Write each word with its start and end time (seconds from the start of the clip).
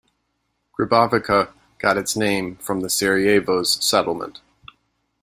Grbavica 0.79 1.53
got 1.77 1.95
its 1.95 2.15
name 2.15 2.55
from 2.55 2.79
the 2.79 2.89
Sarajevo's 2.89 3.73
settlement. 3.85 4.41